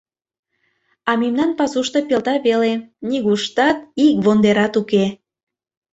[1.09, 2.73] А мемнан пасушто пелта веле,
[3.09, 5.05] нигуштат ик вондерат уке...